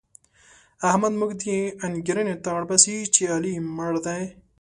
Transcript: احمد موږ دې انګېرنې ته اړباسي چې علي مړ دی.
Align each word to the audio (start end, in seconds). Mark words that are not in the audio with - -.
احمد 0.89 1.13
موږ 1.19 1.31
دې 1.41 1.57
انګېرنې 1.85 2.35
ته 2.43 2.49
اړباسي 2.57 2.97
چې 3.13 3.21
علي 3.35 3.53
مړ 3.77 3.93
دی. 4.05 4.21